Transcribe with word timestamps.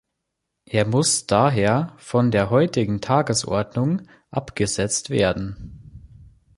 Er 0.65 0.87
muss 0.87 1.27
daher 1.27 1.93
von 1.99 2.31
der 2.31 2.49
heutigen 2.49 3.01
Tagesordnung 3.01 4.01
abgesetzt 4.31 5.11
werden. 5.11 6.09